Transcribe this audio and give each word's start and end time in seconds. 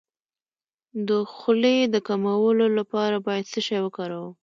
د 1.07 1.09
خولې 1.33 1.77
د 1.93 1.95
کمولو 2.07 2.65
لپاره 2.77 3.15
باید 3.27 3.49
څه 3.51 3.59
شی 3.67 3.79
وکاروم؟ 3.85 4.33